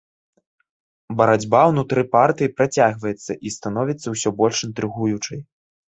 Барацьба 1.19 1.59
ўнутры 1.73 2.01
партыі 2.15 2.53
працягваецца 2.61 3.31
і 3.49 3.53
становіцца 3.57 4.07
ўсё 4.15 4.29
больш 4.41 4.57
інтрыгуючай. 4.71 5.39